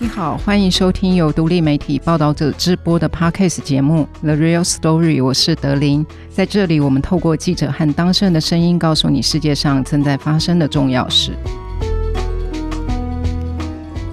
[0.00, 6.06] 你好，欢迎收听由独立媒体报道者直播的 Podcast 节目《The Real Story》，我是德林。
[6.30, 11.32] 在这里，我们透过记者和当事人的声音，告诉你世界上正在发生的重要事。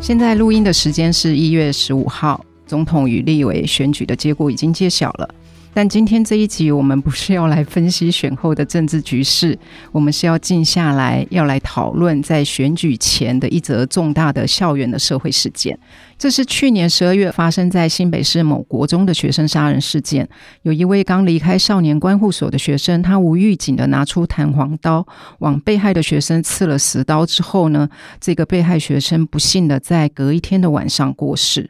[0.01, 5.29] 现在录音的时间是一月十五号，总统与立委选举的结果已经揭晓了。
[5.75, 9.59] 但今天这一集，我们不是要来分析选后的政治局势，
[9.91, 15.77] 我们是要静下来，要来讨论在选举前的一则重大的校园的社会事件。
[16.17, 20.25] 这是去年十二月发生在新北市某国中的学生杀人事件。
[20.61, 25.05] 有一位刚离开少年观护所的学生，他无预警的拿出弹簧刀
[25.39, 27.89] 往被害的学生刺了十刀之后呢，
[28.21, 31.69] 这个被害学生不幸的在隔一天的晚上过世。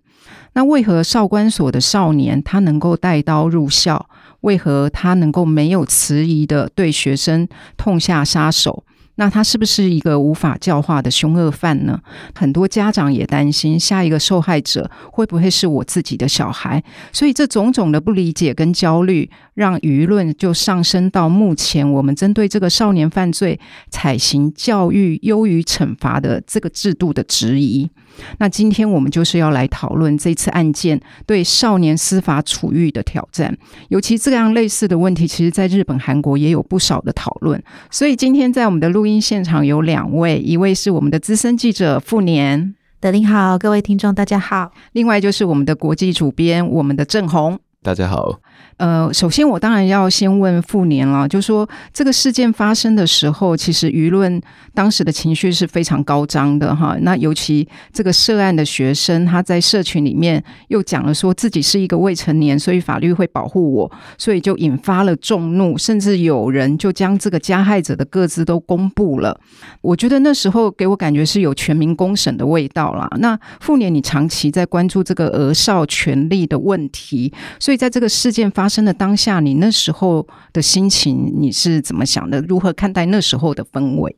[0.54, 4.08] 那为何少管所的少年他能够带刀入校？
[4.42, 7.48] 为何他能够没有迟疑的对学生
[7.78, 8.84] 痛下杀手？
[9.16, 12.00] 那他是不是一个无法教化的凶恶犯呢？
[12.34, 16.84] 很多家长也担心，下一个受害者会不会是我自己的小孩？
[17.12, 27.90] 所以这种种的不理解跟焦虑，让舆论就上升到目前我们针对这个少年犯罪采行教育优于惩罚的这个制度的质疑。
[28.38, 33.58] 那今天我们就是要来讨论这次案件对少年司法处遇的挑战，
[33.90, 37.62] 尤其这样类似的问题，其实在日本、韩国也有不少的讨论。
[37.92, 44.72] 所以今天在我们的录音现场有两位，一位是我们的资深记者傅年，德林好，各位听众大家好。
[44.94, 48.42] 另外就是我们的国际主编，我们的郑弘，大家好。
[48.78, 54.42] 呃，首先我当然要先问富年了，就说这个事件发生的时候，其实舆论
[54.74, 56.98] 当时的情绪是非常高涨的哈。
[57.02, 69.40] 那尤其这个涉案的学生，他在社群里面又讲了说自己是一个未成年，所以法律会保护我，所以就引发了众怒，甚至有人就将这个加害者的个资都公布了。
[69.82, 73.08] 我觉得那时候给我感觉是有全民公审的味道啦。
[73.20, 82.42] 那富年，你长期在关注这个儿少权利的问题，所以在这个事件发生的当下，你那时候的心情，你是怎么想的？
[82.42, 84.16] 如何看待那时候的氛围？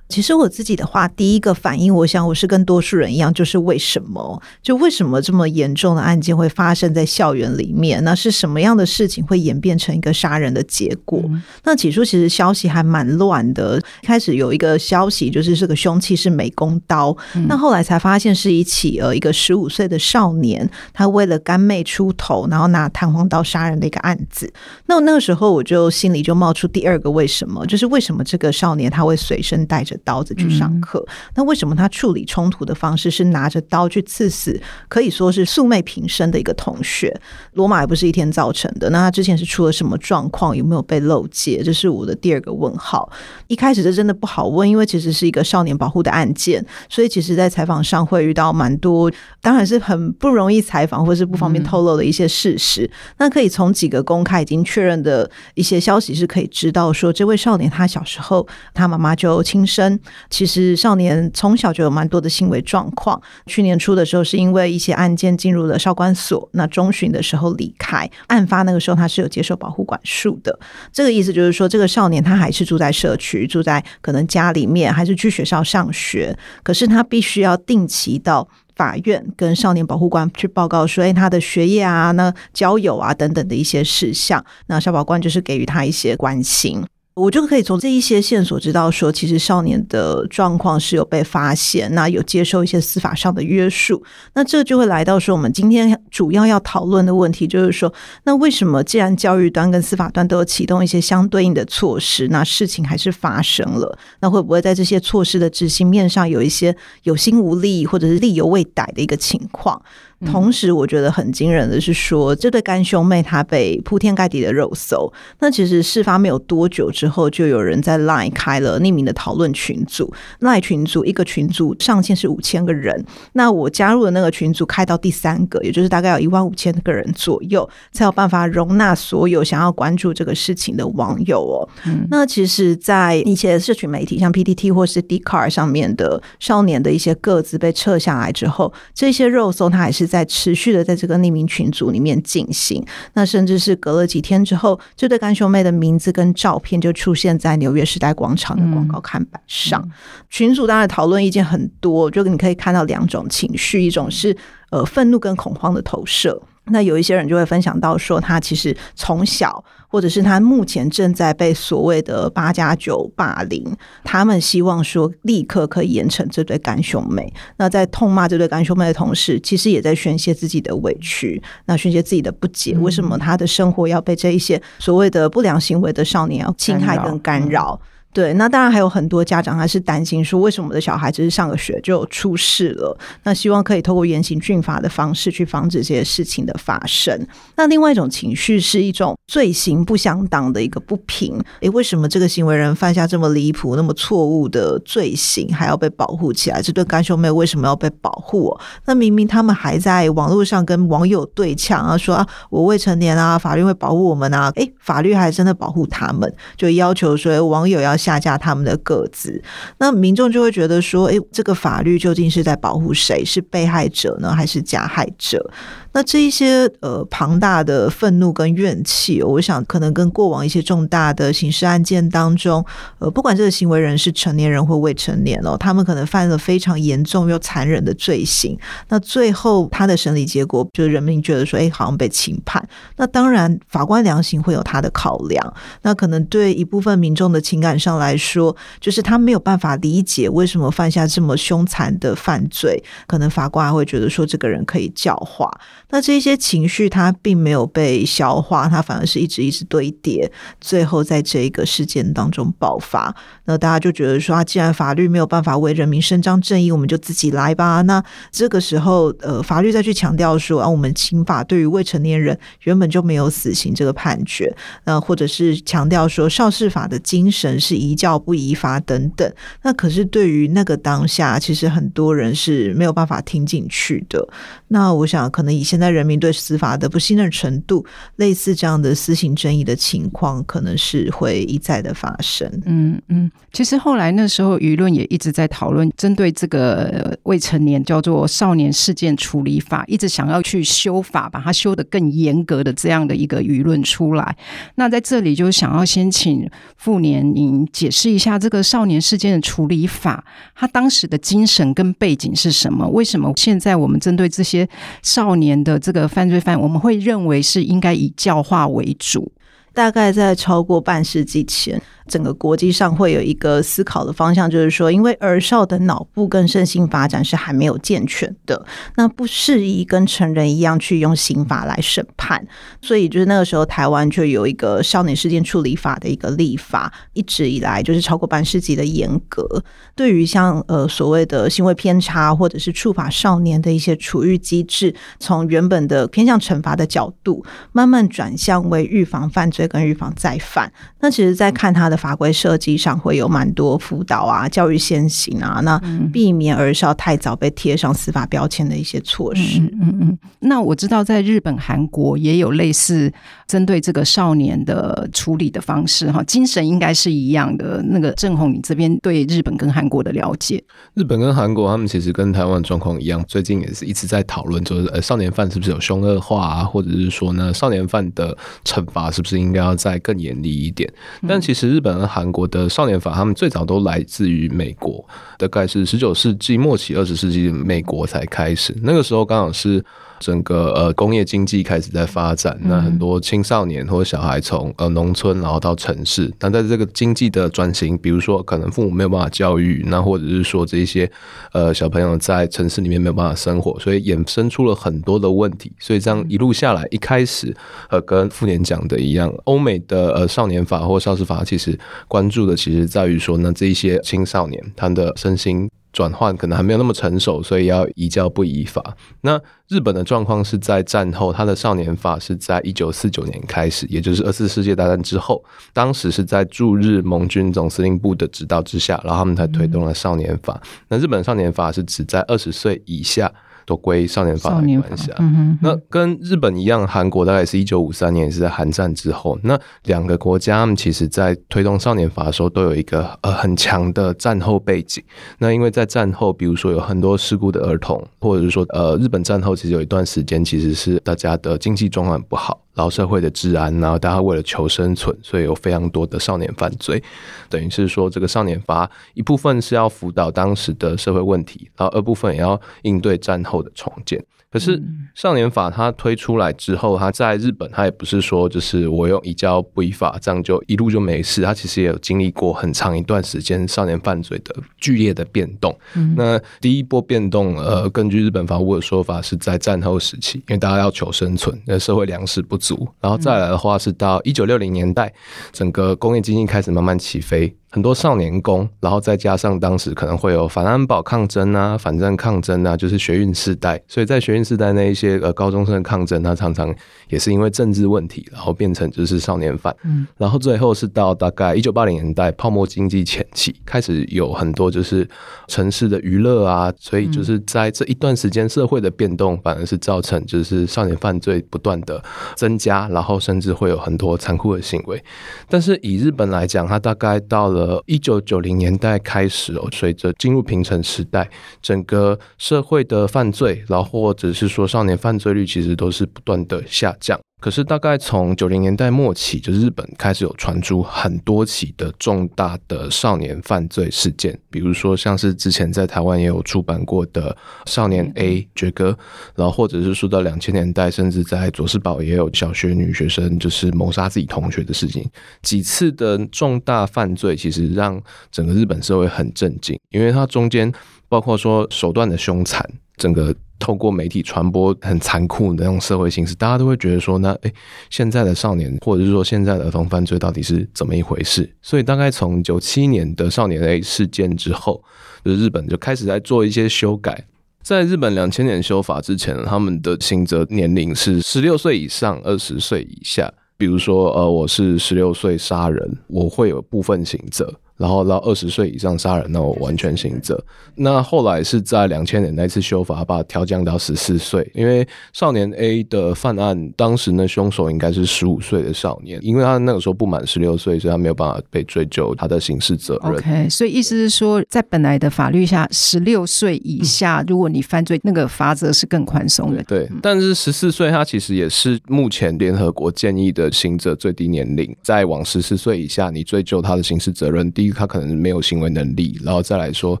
[0.08, 4.40] 其实我自己的话，第一个反应，我想我是跟多数人一样，就是为什么？
[4.62, 8.04] 就为什么这么严重的案件会发生在校园里面？
[8.04, 11.20] 那是什么样的事情会演变成一个杀人的结果？
[11.24, 24.52] 嗯、那起初其实消息还蛮乱的，开始有一个消息就是这个凶器是美工刀，嗯、那后来才发现是一起呃一个十五岁的少年，他为了干妹出头，然后拿弹簧刀杀人的一个案子。
[24.86, 37.14] 那那个时候我就心里就冒出第二个为什么，就是为什么这个少年他会随身带着刀子去上课，嗯、那为什么他处理冲突的方式是拿着刀去刺死可以说是素昧平生的一个同学？
[37.52, 38.90] 罗马也不是一天造成的。
[38.90, 40.56] 那他之前是出了什么状况？
[40.56, 41.62] 有没有被漏接？
[41.62, 43.10] 这是我的第二个问号。
[43.46, 52.84] 一开始这真的不好问，因为其实是一个少年保护的案件，所以其实在采访上会遇到蛮多，当然是很不容易采访或是不方便透露的一些事实。
[52.84, 59.83] 嗯、那可以从几个公开已经确认的一些消息是可以知道说，这位少年他小时候他妈妈就亲生。
[60.30, 63.20] 其实少年从小就有蛮多的行为状况。
[63.46, 68.08] 去年初的时候，是因为一些案件进入了少管所，那中旬的时候离开。
[68.28, 70.58] 案发那个时候，他是有接受保护管束的。
[70.92, 76.36] 这个意思就是说，这个少年他还是住在社区，住在可能家里面，还是去学校上学。
[76.62, 78.46] 可是他必须要定期到
[78.76, 84.44] 法院跟少年保护官去报告说，哎，他的学业啊、那交友啊等等的一些事项。
[84.66, 86.84] 那少保官就是给予他一些关心。
[87.14, 94.02] 我就可以从这一些线索知道说，其实少年的状况是有被发现，那有接受一些司法上的约束。
[94.34, 103.96] 那这就会来到说，我们今天主要要讨论的问题，就是说，那为什么既然教育端跟司法端都有启动一些相对应的措施，那事情还是发生了？
[104.18, 109.80] 那会不会在这些措施的执行面上有一些有心无力，或者是力有未逮的一个情况？
[110.24, 115.12] 同时，我觉得很惊人的是说，这对干兄妹他被铺天盖地的肉搜。
[115.40, 120.12] 那其实事发没有多久之后，就有人在 Line 开了匿名的讨论群组。
[120.40, 123.04] Line 群组一个群组上限是五千个人。
[123.34, 131.68] 那我加入的那个群组开到第三个，也就是大概有一万五千个人左右，才有办法容纳所有想要关注这个事情的网友哦。
[131.86, 140.13] 嗯、那其实，在一些社群媒体，像 PTT 或是 Dcard 上面的少年的一些个子被撤下来之后，这些肉搜它还是。
[140.14, 142.80] 在持续的在这个匿名群组里面进行，
[143.14, 149.90] 那甚至是隔了几天之后，这对干兄妹的名字跟照片就出现在纽约时代广场的广告看板上。
[150.30, 154.36] 群组当然讨论意见很多，就你可以看到两种情绪，一种是
[154.70, 156.40] 呃愤怒跟恐慌的投射。
[156.66, 163.64] 那有一些人就会分享到说，他其实从小，或者是他目前正在被所谓的八加九霸凌，
[164.02, 167.32] 他们希望说立刻可以严惩这对干兄妹。
[167.58, 177.78] 那在痛骂这对干兄妹的同时，其实也在宣泄自己的委屈，那宣泄自己的不解，为什么他的生活要被这一些所谓的不良行为的少年要侵害跟干扰？
[178.14, 182.96] 对，那当然还有很多家长还是担心说，为什么我的小孩只是上个学就出事了？
[183.24, 187.26] 那希望可以透过严刑峻法的方式去防止这些事情的发生。
[187.56, 191.36] 那另外一种情绪是一种罪行不相当的一个不平。
[191.60, 196.62] 诶，为什么这个行为人犯下这么离谱、那么错误的罪行，还要被保护起来？
[196.62, 198.56] 这对干兄妹为什么要被保护？
[198.84, 204.52] 那明明他们还在网络上跟网友对呛啊，说啊，我未成年啊，法律会保护我们啊。
[204.54, 207.98] 诶，法律还真的保护他们，就要求说网友要。
[208.04, 209.42] 下架他们的个子，
[209.78, 213.24] 那民众就会觉得说：“诶，这个法律究竟是在保护谁？
[213.24, 215.50] 是被害者呢，还是加害者？”
[215.96, 222.64] 那这一些呃庞大的愤怒跟怨气，我想可能跟过往一些重大的刑事案件当中，
[222.98, 228.58] 呃，不管这个行为人是成年人或未成年哦，他们可能犯了非常严重又残忍的罪行。
[228.88, 232.68] 那最后他的审理结果，就是人民觉得说，哎，好像被轻判。
[232.96, 235.54] 那当然，法官量刑会有他的考量。
[235.82, 245.50] 那可能对一部分民众的情感上来说，就是他没有办法理解为什么犯下这么凶残的犯罪，可能法官还会觉得说，这个人可以教化。
[245.90, 250.30] 那这些情绪，他并没有被消化，他反而是一直一直堆叠，
[250.60, 253.14] 最后在这一个事件当中爆发。
[253.44, 257.82] 那大家就觉得说，啊，既然法律没有办法为人民伸张正义，我们就自己来吧。
[257.82, 258.02] 那
[258.32, 264.52] 这个时候，呃，法律再去强调说，啊，我们刑法对于未成年人原本就没有死刑这个判决，
[264.84, 269.32] 那或者是强调说，少事法的精神是宜教不宜法等等。
[269.62, 274.28] 那可是对于那个当下，其实很多人是没有办法听进去的。
[274.68, 275.94] 那我想，可能以现在。
[275.94, 277.86] 人民对司法的不信任程度，
[278.16, 282.50] 类似这样的私刑争议的情况，可能是会一再的发生。
[282.66, 294.36] 嗯嗯，其实后来那时候舆论也一直在讨论，针对这个未成年叫做少年事件处理法，一直想要去修法，把它修得更严格的这样的一个舆论出来。
[294.74, 300.24] 那在这里就想要先请傅年您解释一下这个少年事件的处理法，
[300.54, 302.88] 他当时的精神跟背景是什么？
[302.88, 304.66] 为什么现在我们针对这些
[305.02, 309.32] 少年的这个犯罪犯，我们会认为是应该以教化为主。
[309.74, 311.82] 大概在超过半世纪前。
[312.06, 318.62] 整个国际上会有一个思考的方向，就是说，因为儿少的脑部跟身心发展是还没有健全的，
[318.96, 322.46] 那不适宜跟成人一样去用刑法来审判，
[322.82, 329.64] 所以就是那个时候台湾就有一个少年事件处理法的一个立法，一直以来就是超过半世纪的严格，
[329.96, 337.42] 对于像呃所谓的行为偏差或者是触法少年的一些处遇机制，从原本的偏向惩罚的角度，
[337.72, 340.72] 慢慢转向为预防犯罪跟预防再犯。
[341.00, 341.98] 那其实，在看他的。
[342.04, 345.80] 法规设计上会有蛮多辅导啊、教育先行啊，那
[346.12, 349.58] 避免儿少太早被贴上司法标签的一些措施。
[349.60, 350.18] 嗯嗯，嗯。
[350.40, 353.10] 那我知道在日本、韩国也有类似
[353.46, 357.82] 针对这个少年的处理的方式，哈，精神应该是一样的。
[357.84, 360.62] 那个郑红，你这边对日本跟韩国的了解？
[360.92, 370.92] 日本跟韩国他们其实跟台湾状况一样，最近也是一直在讨论，就是呃，少年犯是不是有凶恶化啊，或者是说呢，少年犯的惩罚是不是应该要再更严厉一点？
[371.26, 375.02] 但其实日本和韩国的少年法，他们最早都来自于美国，
[375.38, 378.76] 大概是十九世纪末期、二十世纪美国才开始。
[378.82, 379.82] 那个时候刚好是。
[380.20, 391.10] 整个呃工业经济开始在发展，那很多青少年或者小孩从呃农村然后到城市，那在这个经济的转型，比如说可能父母没有办法教育，那或者是说这一些
[391.52, 395.72] 呃小朋友在城市里面没有办法生活，所以衍生出了很多的问题。
[395.78, 397.54] 所以这样一路下来，一开始
[397.90, 401.78] 呃跟富年讲的一样，欧美的呃少年法或少事法其实
[402.08, 405.70] 关注的其实在于说呢，这一些青少年他的身心。
[405.94, 408.94] 转换可能还没有那么成熟，所以要移交不移法。
[409.22, 420.60] 那日本的状况是在战后，他的少年法是在一九四九年开始，也就是二次世界大战之后，当时是在驻日盟军总司令部的指导之下，然后他们才推动了少年法。
[420.88, 423.32] 那日本少年法是指在二十岁以下。
[423.66, 425.12] 都归少年法来管辖。
[425.60, 429.38] 那跟日本一样，韩国大概是一九五三年也，是在韩战之后。
[429.42, 435.02] 那两个国家，其实在推动少年法的时候，都有一个呃很强的战后背景。
[435.38, 442.63] 那因为在战后，比如说有很多事故的儿童，或者是说呃日本战后其实有一段时间，其实是大家的经济状况不好。
[442.74, 447.02] 老社会的治安，然后大家为了求生存，所以有非常多的少年犯罪。
[447.48, 454.24] 等于是说，这个少年法一部分是要辅导当时的社会问题，然后二部分也要应对战后的重建。
[454.54, 454.80] 可是
[455.16, 465.76] 少年法它推出来之后，它在日本，它也不是说就是我用移交不移法这样就一路就没事，它其实也有经历过很长一段时间少年犯罪的剧烈的变动。
[465.96, 475.12] 嗯、那第一波变动，呃，根据日本法务的说法，是在战后时期，因为大家要求生存，那社会粮食不足，然后再来的话是到一九六零年代，
[475.50, 477.52] 整个工业经济开始慢慢起飞。
[477.74, 483.82] 很多少年宫，然后再加上当时可能会有反安保抗争啊、反战抗争啊，就是学运世代。
[483.88, 486.72] 所以在学运世代那一些呃高中生的抗争，他常常
[487.08, 489.74] 也是因为政治问题，然后变成就是少年犯。
[489.82, 495.04] 嗯，然后最后是到大概一九八零年代泡沫经济前期，开始有很多就是
[495.48, 502.00] 城市的娱乐啊，所以就是在这一段时间社会的变动，反而是造成就是少年犯罪不断的
[502.36, 505.02] 增加，然后甚至会有很多残酷的行为。
[505.48, 507.63] 但是以日本来讲，它大概到了。
[507.64, 511.26] 呃，一九九零年代开始哦，随着进入平成时代，
[511.62, 517.18] 整个社会的犯罪，然后或者是说少年犯罪率，其实都是不断的下降。
[517.44, 527.36] 可是大概从九零年代末期，就是日本开始有传出很多起的重大的少年犯罪事件，比如说像是之前在台湾也有出版过的
[527.70, 528.92] 《少年 A 绝歌》，
[529.34, 535.06] 然后或者是说到两千年代，甚至在佐世保也有小学女学生就是谋杀自己同学的事情。
[535.42, 540.72] 几次的重大犯罪，其实让整个日本社会很震惊，因为它中间
[541.10, 543.34] 包括说手段的凶残，整个。
[543.60, 547.54] 透过媒体传播很残酷的那种社会形式，大家都会觉得说，那诶，
[547.88, 551.50] 现在的少年或者是说现在的儿童犯罪到底是怎么一回事？
[551.62, 554.84] 所以大概从九七年的少年 A 事件之后，
[555.24, 557.24] 就是日本就开始在做一些修改。
[557.62, 563.32] 在日本两千年修法之前，他们的刑责年龄是十六岁以上，二十岁以下。
[563.56, 567.54] 比如说，呃，我是十六岁杀人，我会有部分刑责。
[567.76, 570.42] 然后到二十岁以上杀人，那我完全刑责。
[570.76, 574.48] 那后来是在两千年那次修法，把它调降到十四岁。
[574.54, 583.12] 因为少年 A 的犯案，当时呢凶手应该是十五岁的少年，因为他那个时候不满十六岁，所以他没有办法被追究他的刑事责任。
[583.14, 589.62] OK，所以意思是说，在本来的法律下，十六岁以下，如果你犯罪，那个罚则是更宽松的。
[589.64, 594.74] 对，但是十四岁，他其实也是目前联合国建议的刑责最低年龄。
[594.82, 600.00] 再往十四岁以下，你追究他的刑事责任，第一，他可能没有行为能力，然后再来说，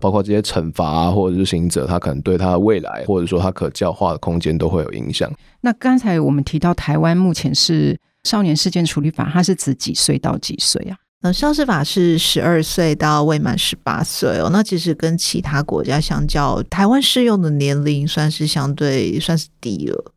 [0.00, 5.32] 包括这些惩罚啊，或者是行者，他可能对他的未来，或者说他可教化的空间都会有影响。
[5.60, 10.96] 那刚才我们提到台湾目前是少年事件处理法，它是指几岁到几岁啊？
[11.22, 14.50] 呃，少事法是十二岁到未满十八岁哦。
[14.52, 20.12] 那其实跟其他国家相较，台湾适用的年龄算是相对算是低了。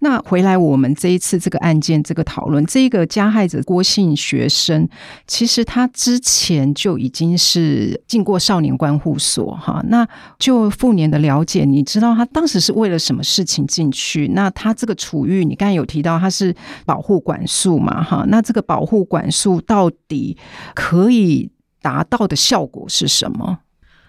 [0.00, 4.86] 那回来，我们这一次这个案件这个讨论，这个加害者郭姓学生，
[5.26, 9.82] 其实他之前就已经是进过少年观护所哈。
[9.88, 10.06] 那
[10.38, 14.28] 就富年的了解，你知道他当时是为了什么事情进去？
[14.34, 18.24] 那他这个处遇，你刚才有提到他是保护管束嘛哈？
[18.28, 20.36] 那这个保护管束到底
[20.74, 21.50] 可以
[21.80, 23.60] 达到的效果是什么？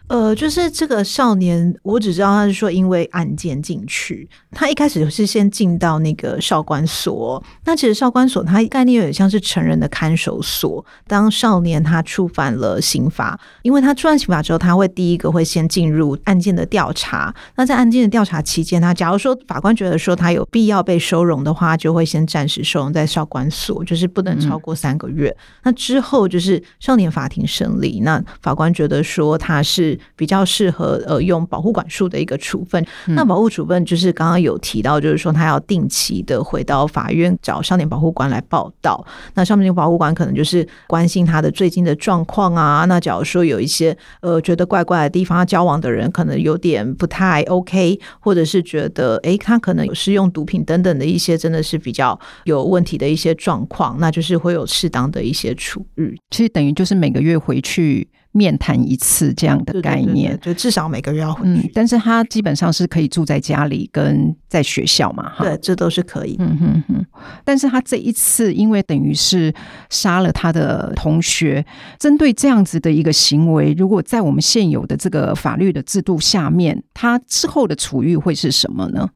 [0.07, 7.43] 呃，就是这个少年，我只知道他是说因为案件进去，他一开始是先进到那个少管所。
[7.65, 10.85] 那其实少管所它概念有点像是成人的看守所。
[11.07, 17.35] 当少年他触犯了刑法，因为他触犯刑法之后，他会第一个会先进入案件的调查。
[17.57, 25.27] 那在案件的调查期间，他假如说法官觉得说他有必要被收容的话，就会先暂时收容在少管所，就是不能超过三个月。
[25.27, 29.96] 嗯、那之后就是少年法庭审理，那法官觉得说他是。
[30.15, 39.05] 比较适合呃用保护管束的一个处分，嗯、那保护处分就是刚刚有提到，就是说他要定期的回到法院找少年保护官来报道。
[39.35, 42.85] 那少年保护官可能就是关心他的最近的状况啊。
[42.85, 56.17] 那假如说有一些呃觉得怪怪的地方，他交往的人可能有点不太 OK，或者是觉得诶他可能有使用毒品等等的一些真的是比较有问题的一些状况，那就是会有适当的一些处遇。
[56.31, 58.07] 其实等于就是每个月回去。
[58.37, 61.67] 面谈一次这样的概念，对对对对，就至少每个月要回去。
[61.67, 66.35] 嗯，但是他基本上是可以住在家里跟在学校嘛，哈，对，这都是可以。
[66.39, 67.05] 嗯哼哼。
[67.43, 69.53] 但是他这一次，因为等于是
[69.89, 71.65] 杀了他的同学，
[71.99, 79.09] 针对这样子的一个行为，如果在我们现有的这个法律的制度下面，他之后的处遇会是什么呢？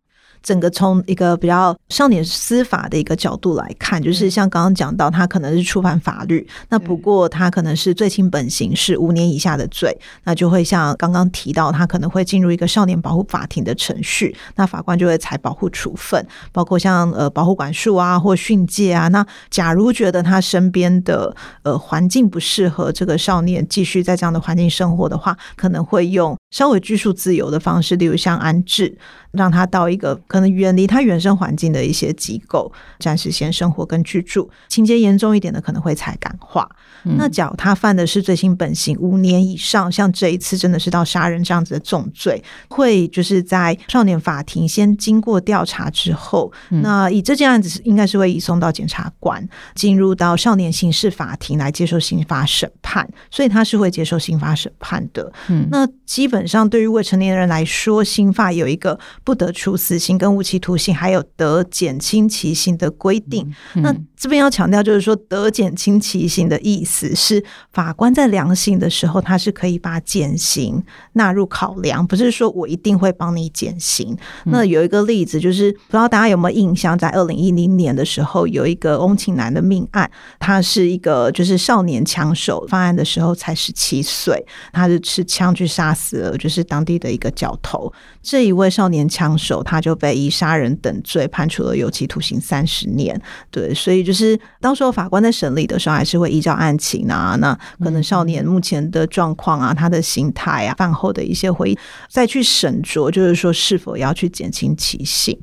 [0.43, 19.07] 整个从一个比较少年司法的一个角度来看，就是像刚刚讲到，他可能是触犯法律，那不过他可能是罪轻本刑是五年以下的罪，那就会像刚刚提到，他可能会进入一个少年保护法庭的程序，那法官就会采保护处分，包括像呃保护管束啊或训诫啊。
[19.09, 28.97] 那假如觉得他身边的呃环境不适合这个少年继续在这样的环境生活的话，可能会用稍微拘束自由的方式，例如像安置。
[29.31, 34.49] 让他到一个可能远离他原生环境的一些机构，暂时先生活跟居住。
[34.67, 36.69] 情节严重一点的，可能会才感化。
[37.03, 55.31] 嗯、那假如他犯的是罪轻本刑五年以上，像这一次真的是到杀人这样子的重罪，会就是在少年法庭先经过调查之后，嗯、那以这件案子是应该是会移送到检察官，进入到少年刑事法庭来接受刑法审判，所以他是会接受刑法审判的。
[55.47, 58.99] 嗯，那基本上对于未成年人来说，刑法有一个。
[59.23, 63.53] 不得处死刑跟无期徒刑，还有得减轻其刑的规定。
[63.75, 74.15] 那这边要强调，就是说得减轻其刑的意思是，法官在量刑的时候，他是可以把减刑纳入考量，不是说我一定会帮你减刑。
[74.45, 87.91] 嗯、那有一个例子，就是不知道大家有没有印象，在二零一零年的时候，有一个翁庆南的命案，他是一个就是少年枪手，犯案的时候才十七岁，他是持枪去杀死了就是当地的一个角头。
[88.21, 93.19] 这一位少年枪手，他就被以杀人等罪判处了有期徒刑三十年。
[93.49, 105.37] 对，所以就是到时候法官在审理的时候，还是会依照案情啊，那可能少年目前的状况啊，他的心态啊，饭后的一些回忆，再去审酌，就是说是否要去减轻其刑。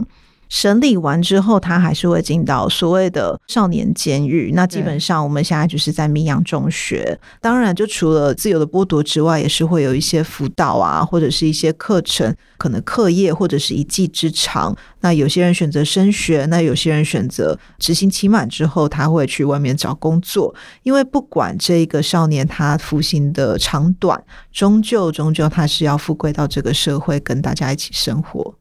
[0.48, 4.52] 审理完之后，他还是会进到所谓的少年监狱。
[4.54, 7.18] 那基本上我们现在就是在明阳中学。
[7.40, 14.76] 当然，就除了自由的剥夺之外，也是会有一些辅导啊，或者是一些课程，可能课业或者是一技之长。
[15.00, 20.54] 那有些人选择升学，那有些人选择执行期满之后，他会去外面找工作。
[20.82, 28.54] 因为不管这个少年他服刑的长短，终究终究他是要复归到这个社会，跟大家一起生活。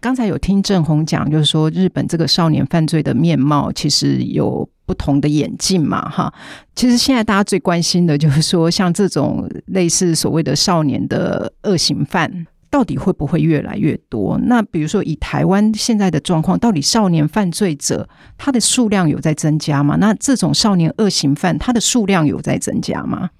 [0.00, 6.32] 刚才有听郑红讲，就是说日本这个少年犯罪的面貌其实有不同的演进嘛，哈。
[6.74, 14.38] 其实现在大家最关心的就是说，像这种类似所谓的少年的恶行犯，到底会不会越来越多？
[14.44, 19.96] 那比如说以台湾现在的状况，到底少年犯罪者他的数量有在增加吗？
[19.96, 23.30] 那这种少年恶行犯他的数量有在增加吗？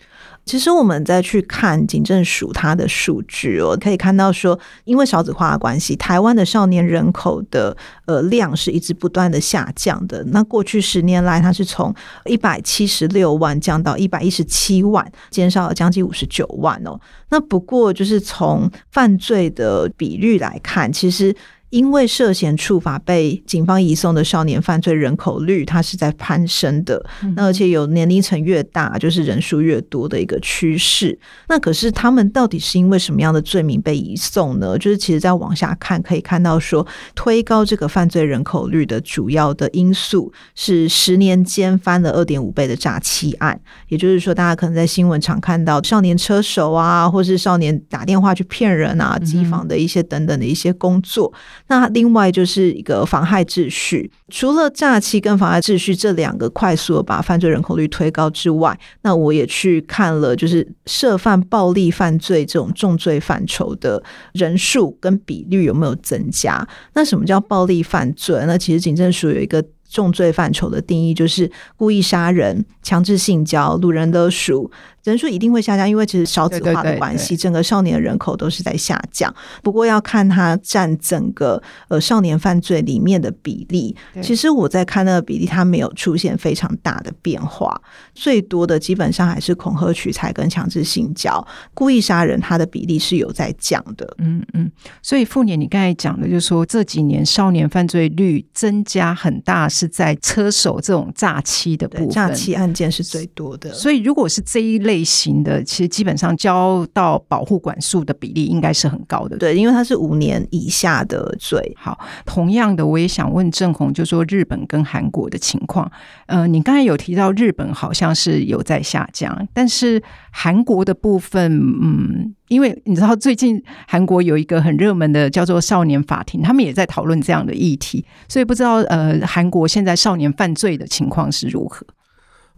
[0.45, 10.23] 其实我们再去看警政署它的数据哦，可以看到说，因为少子化的关系，台湾的少年人口的呃量是一直不断的下降的。
[10.25, 11.95] 那过去十年来，它是从
[12.27, 17.01] 一百七十六万降到一百一十七万，减少了将近五十九万哦。
[17.31, 21.35] 那不过就是从犯罪的比率来看，其实。
[21.75, 27.05] 因为涉嫌触法被警方移送的少年犯罪人口率，它是在攀升的。
[27.35, 31.19] 那而且有年龄层越大，就是人数越多的一个趋势。
[31.49, 34.79] 那可是他们到底是因为什么样的罪名被移送呢？
[34.79, 43.61] 就是其实再往下看，可以看到说，推高这个犯罪人口率的主要的因素是十年间翻了二点五倍的诈欺案。
[43.89, 51.35] 也就是说，大家可能在新闻常看到少年车手啊，或是少年打电话去骗人啊、机房的一些等等的一些工作。
[51.67, 64.03] 那另外就是一个妨害秩序，除了诈欺跟妨害秩序这两个快速的把犯罪人口率推高之外，那我也去看了，就是涉犯暴力犯罪这种重罪范畴的
[64.35, 66.67] 人数跟比率有没有增加？
[66.95, 68.43] 那什么叫暴力犯罪？
[68.47, 74.71] 那其实警政署有一个重罪范畴的定义，就是故意杀人、强制性交、路人勒赎。
[75.05, 79.33] 人数一定会下降，因为其实少子化的关系，整个少年人口都是在下降。
[79.63, 83.95] 不过要看它占整个呃少年犯罪里面的比例。
[84.23, 87.79] 其实我在看那个比例，它没有出现非常大的变化。
[88.15, 94.17] 最多的基本上还是恐吓取财跟强制性交，故意杀人它的比例是有在降的。
[94.19, 103.71] 嗯嗯，所以傅年你刚才讲的，就是说这几年少年犯罪率增加很大，是在车手这种诈欺的部分，诈欺案件是最多的。
[103.75, 104.94] 所以如果是这一类。
[104.95, 111.75] 类型的其实基本上交到保护管束的比例应该是很高的，对，因为它是五年以下的罪。
[111.77, 115.91] 好，同样的，我也想问郑红，就说日本跟韩国的情况。
[116.27, 121.53] 呃，你刚才有提到日本好像是有在下降，但是韩国的部分，
[121.83, 131.85] 嗯，因为你知道最近韩国有一个很热门的叫做少年法庭，他们也在讨论这样的议题，所以不知道呃，韩国现在少年犯罪的情况是如何？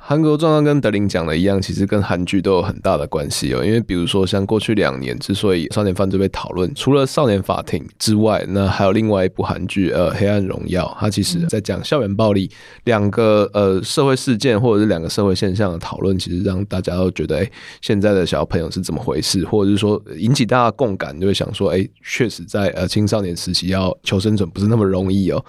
[0.09, 3.65] 韩国状况跟德林讲的一样，其实跟韩剧都有很大的关系哦。
[3.65, 12.49] 因为比如说，像过去两年之所以少年犯罪被讨论，除了《少年法庭》之外，那还有另外一部韩剧，呃，《黑暗荣耀》，它其实在讲校园暴力
[12.85, 25.45] 两个呃社会事件或者是两个社会现象的讨论，其实让大家都觉得，哎、欸，现在的小朋友是怎么回事，或者是说引起大家共感，就会想说，哎、欸，确实在呃青少年时期要求生存不是那么容易哦。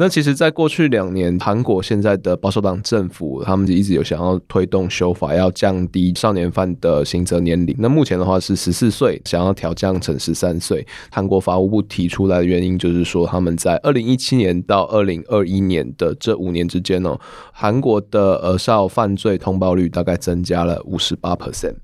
[0.00, 7.74] 那其实，在过去两年，韩国现在的保守党政府，他们就一直有想要推动修法，要降低少年犯的刑责年龄。
[7.80, 10.86] 那目前的话是十四岁，想要调降成十三岁。
[11.10, 17.18] 韩国法务部提出来的原因就是说，他们在二零一七年到二零二一年的这五年之间哦，
[17.52, 21.74] 韩国的儿少犯罪通报率大概增加了五十八 percent。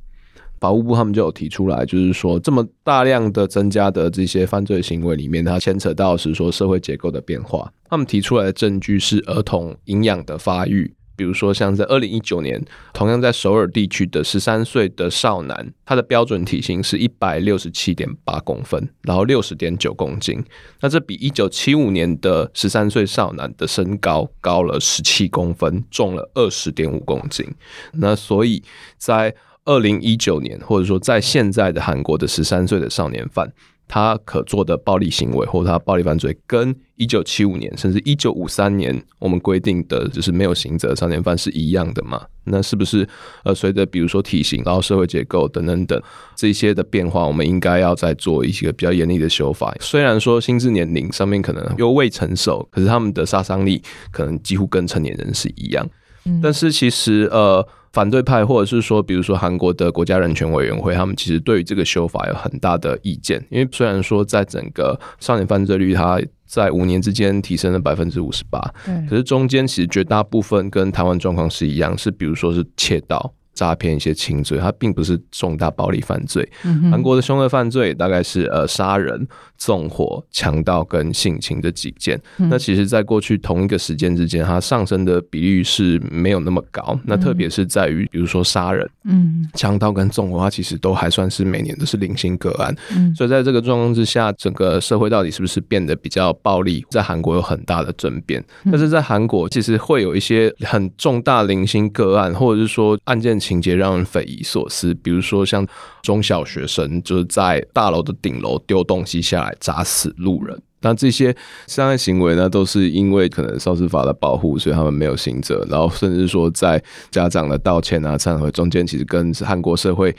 [0.61, 7.73] 法务部他们就有提出来，就是说这么大量的增加的这些犯罪行为里面，它牵扯到是说社会结构的变化。
[7.89, 20.43] 他们提出来的证据是儿童营养的发育，比如说像在二零一九年，同样在首尔地区的十三岁的少男，他的标准体型是一百六十七点八公分，然后六十点九公斤。
[20.81, 27.47] 那这比一九七五年的十三岁少男的身高高了十七公分，重了二十点五公斤。
[27.93, 28.63] 那所以
[28.97, 33.51] 在二零一九年，或者说在现在的韩国的十三岁的少年犯，
[33.89, 42.23] 他可做的暴力行为或者他暴力犯罪，跟一九七五年甚至一九五三年我们规定的就是没有刑责的少年犯是一样的嘛？
[42.45, 43.09] 那是不是
[43.43, 46.03] 呃随着比如说体型，然后社会结构等等等
[46.37, 49.75] 这些的变化，我们应该要再做一些比较严厉的修法？
[49.81, 55.89] 虽然说心智年龄上面可能又未成熟，可是他们的杀伤力可能几乎跟成年人是一样。
[56.27, 57.67] 嗯、但是其实呃。
[57.95, 63.41] 反对派，或者是说，比如说韩国的国家人权委员会，他们其实对于这个修法有很大的意见。
[63.51, 68.61] 因为虽然说在整个少年犯罪率，它在五年之间提升了百分之五十八，
[69.09, 73.33] 可是中间其实绝大部分跟台湾状况是一样，是比如说是窃盗。
[73.55, 76.43] 诈骗一些轻罪，它并不是重大暴力犯罪。
[76.61, 79.29] 韩、嗯、国的凶恶犯罪大概是呃杀人、
[79.65, 82.21] 纵火、强盗跟性侵这几件。
[82.39, 86.83] 嗯、那其实，在过去同一个时间之间，它上升的比率是没有那么高。
[86.89, 92.75] 嗯、那特别是在于，比如说杀人、嗯，强盗跟纵火，它其实都还算是每年都是零星个案。
[92.97, 98.45] 嗯，所以在这个状况之下，整个社会到底是不是变得比较暴力，在韩国有很大的争辩。
[98.65, 103.35] 嗯、但是在韩国，其实会有一些很重大零星个案，或者是说案件。
[103.45, 105.67] 情节让人匪夷所思，比如说像
[106.03, 111.35] 中小学生就是在大楼的顶楼丢东西下来砸死路人，那这些
[111.67, 120.15] 伤害行为呢，都是因为可能少事法的保护，所以他们没有刑责，然后甚至说在家长的道歉啊、忏悔中间，其实跟韩国社会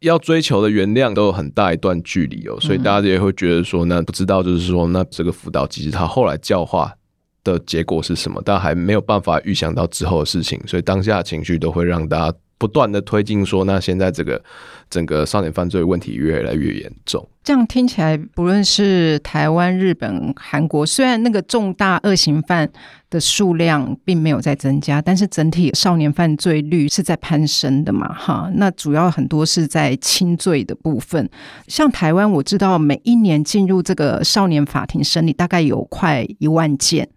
[0.00, 6.92] 要追求的原谅都有很大一段距离哦，所以大家也会觉得说，那不知道就是说，那这个辅导机制他后来教化
[7.44, 8.42] 的结果是什么？
[8.44, 12.36] 但还没有办法预想到之后的事情，所以当下的情绪都会让大家。
[12.58, 14.42] 不断的推进，说那现在这个
[14.90, 17.26] 整个少年犯罪问题越来越严重。
[17.44, 22.68] 这样听起来，不论是台湾、日本、韩国，虽然那个重大恶行犯
[23.08, 28.12] 的数量并没有在增加，但是整体少年犯罪率是在攀升的嘛？
[28.12, 31.30] 哈，那主要很多是在轻罪的部分。
[31.68, 37.08] 像台湾，我知道每一年进入这个少年法庭审理，大概有快一万件。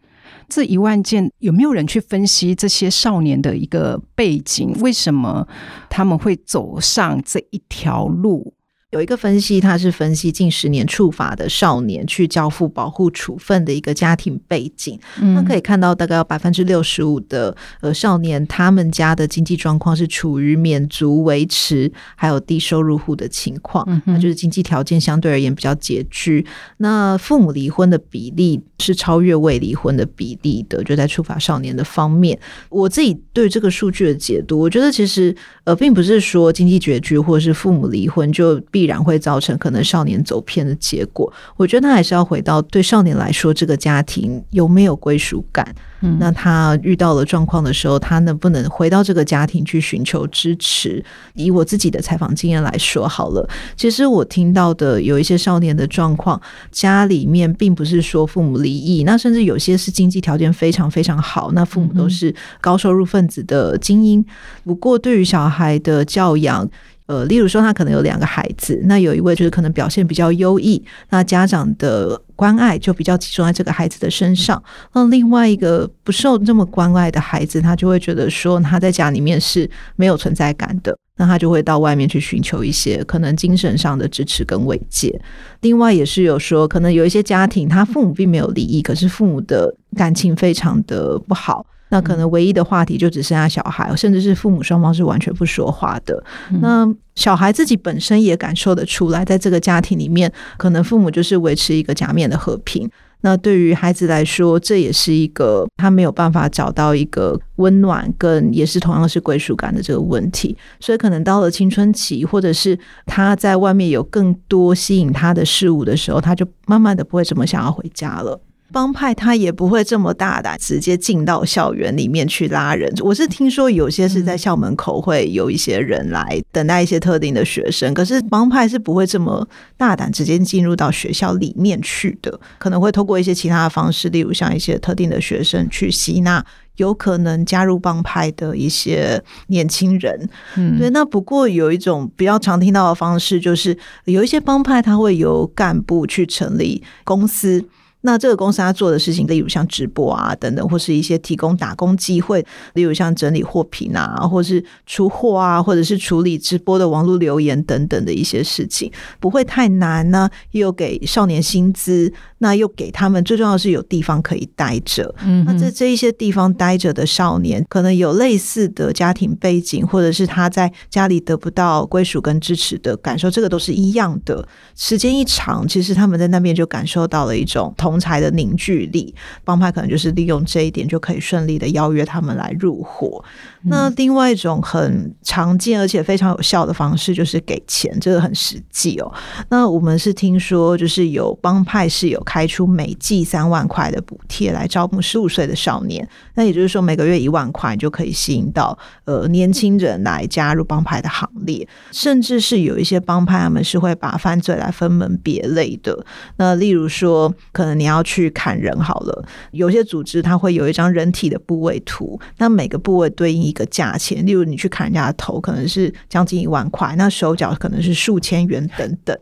[0.51, 4.75] 这一万件有没有人去分析这些少年的一个背景？
[4.81, 5.47] 为什么
[5.89, 8.53] 他们会走上这一条路？
[8.91, 14.99] 有一个分析，它是分析近十年触法的少年去交付保护处分的一个家庭背景。
[15.17, 26.45] 那、嗯、可以看到，大概有百分之六十五的呃少年，他们家的经济状况是处于免足维持，还有低收入户的情况，那、就是经济条件相对而言比较拮据。
[26.77, 32.37] 那父母离婚的比例是超越未离婚的比例的，就在触法少年的方面。
[32.67, 41.31] 我自己对这个数据的解读，我觉得其实呃，并不是说经济拮据或者是父母离婚就必必然会造成可能少年走偏的结果。
[41.55, 45.63] 我觉得他还是要回到对少年来说，这个家庭有没有归属感？
[46.03, 51.05] 嗯，那他遇到了状况的时候，他能不能回到这个家庭去寻求支持？
[51.35, 56.41] 以我自己的采访经验来说，好了，其实我听到的有一些少年的状况，
[56.71, 64.25] 家里面并不是说父母离异，那甚至有些是经济条件非常非常好，那父母都是高收入分子的精英。
[64.63, 66.67] 不过，对于小孩的教养，
[67.11, 74.63] 呃，例如说，他可能有两个孩子，那有一位就是可能表现比较优异，那家长的关爱就比较集中在这个孩子的身上。
[74.93, 85.13] 那另外一个不受这么关爱的孩子，他就会觉得说他在家里面是没有存在感的，那他就会到外面去寻求一些可能精神上的支持跟慰藉。
[85.59, 91.65] 另外也是有说，可能有一些家庭他父母并没有离异，可是父母的感情非常的不好。
[91.91, 96.23] 那可能唯一的话题就只剩下小孩，甚至是父母双方是完全不说话的。
[96.61, 102.89] 那小孩自己本身也感受得出来，在这个家庭里面，可能父母就是维持一个假面的和平。
[103.23, 110.57] 那对于孩子来说，这也是一个他没有办法找到一个温暖，跟也是同样是归属感的这个问题。
[110.79, 112.75] 所以可能到了青春期，或者是
[113.05, 118.41] 他在外面有更多吸引他的事物的时候，他就慢慢的不会这么想要回家了。
[118.71, 122.91] 帮派他也不会这么大胆，直接进到校园里面去拉人。
[123.01, 136.43] 我是听说有些是在校门口会有一些人来等待一些特定的学生，可是帮派是不会这么大胆直接进入到学校里面去的，可能会透过一些其他的方式，例如像一些特定的学生去吸纳
[136.77, 140.29] 有可能加入帮派的一些年轻人。
[140.55, 140.89] 嗯，对。
[140.91, 147.65] 那不过有一种比较常听到的方式，就是有一些帮派他会由干部去成立公司。
[148.01, 160.27] 那这个公司他做的事情，例如像直播啊等等，或是一些提供打工机会，例如像整理货品啊，或是出货啊，或者是处理直播的网络留言等等的一些事情，不会太难呢。
[160.53, 165.13] 又给少年薪资，那又给他们最重要的是有地方可以待着。
[165.23, 174.47] 嗯，那在这一些地方待着的少年，可能有类似的家庭背景，或者是他在家里得不到归属跟支持的感受，这个都是一样的。
[174.75, 177.90] 时间一长，其实他们在那边就感受到了一种同。
[177.91, 183.23] 同侪的凝聚力，帮派可能就是利用这一点，就可以顺利的邀约他们来入伙。
[183.65, 189.13] 那另外一种很常见而且非常有效的方式，就是给钱，这个很实际哦。
[189.49, 196.07] 那我们是听说，就是有帮派是有开出每季三万块的补贴来招募十五岁的少年。
[196.35, 201.67] 那也就是说，每个月一万块就可以吸引到呃年轻人来加入帮派的行列。
[201.91, 206.03] 甚至是有一些帮派，他们是会把犯罪来分门别类的。
[206.37, 219.15] 那例如说，可能你要去砍人好了，有些组织它会有一张人体的部位图，那每个部位对应一个价钱，例如你去砍人家的头，可能是将近一万块，那手脚可能是数千元等等。